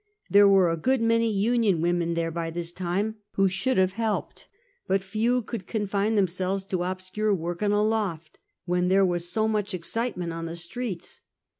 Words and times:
There 0.31 0.47
were 0.47 0.71
a 0.71 0.77
good 0.77 0.99
many 0.99 1.31
Union 1.31 1.79
women 1.79 2.15
there 2.15 2.31
by 2.31 2.49
this 2.49 2.71
time, 2.71 3.17
who 3.33 3.47
should 3.47 3.77
have 3.77 3.91
helped, 3.93 4.47
but 4.87 5.03
few 5.03 5.43
could 5.43 5.67
confine 5.67 6.15
themselves 6.15 6.65
to 6.71 6.81
obscure 6.81 7.35
work 7.35 7.61
in 7.61 7.71
a 7.71 7.83
loft, 7.83 8.39
when 8.65 8.87
there 8.87 9.05
was 9.05 9.29
so 9.29 9.47
much 9.47 9.75
excitement 9.75 10.33
on 10.33 10.47
the 10.47 10.55
streets. 10.55 11.21